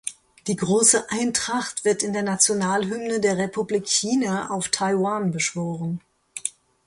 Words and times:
Die 0.47 0.55
große 0.55 1.11
Eintracht 1.11 1.85
wird 1.85 2.01
in 2.01 2.11
der 2.11 2.23
Nationalhymne 2.23 3.19
der 3.19 3.37
Republik 3.37 3.87
China 3.87 4.49
auf 4.49 4.69
Taiwan 4.69 5.29
beschworen. 5.29 6.01